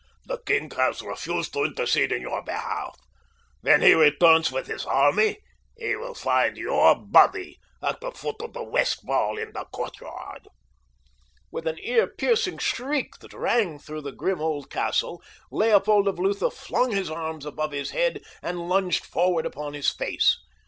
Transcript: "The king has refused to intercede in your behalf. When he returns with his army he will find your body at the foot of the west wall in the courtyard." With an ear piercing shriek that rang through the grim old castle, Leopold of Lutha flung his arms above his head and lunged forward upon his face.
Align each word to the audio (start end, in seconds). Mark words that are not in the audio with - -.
"The 0.25 0.39
king 0.47 0.71
has 0.71 1.03
refused 1.03 1.53
to 1.53 1.63
intercede 1.63 2.11
in 2.11 2.23
your 2.23 2.41
behalf. 2.41 2.95
When 3.61 3.83
he 3.83 3.93
returns 3.93 4.51
with 4.51 4.65
his 4.65 4.83
army 4.83 5.37
he 5.77 5.95
will 5.95 6.15
find 6.15 6.57
your 6.57 6.95
body 6.95 7.59
at 7.83 8.01
the 8.01 8.11
foot 8.11 8.37
of 8.41 8.53
the 8.53 8.63
west 8.63 9.05
wall 9.05 9.37
in 9.37 9.51
the 9.53 9.65
courtyard." 9.65 10.47
With 11.51 11.67
an 11.67 11.77
ear 11.79 12.07
piercing 12.07 12.57
shriek 12.57 13.19
that 13.19 13.33
rang 13.33 13.77
through 13.77 14.01
the 14.01 14.11
grim 14.11 14.41
old 14.41 14.71
castle, 14.71 15.21
Leopold 15.51 16.07
of 16.07 16.17
Lutha 16.17 16.49
flung 16.49 16.89
his 16.91 17.11
arms 17.11 17.45
above 17.45 17.71
his 17.71 17.91
head 17.91 18.23
and 18.41 18.67
lunged 18.67 19.05
forward 19.05 19.45
upon 19.45 19.75
his 19.75 19.91
face. 19.91 20.39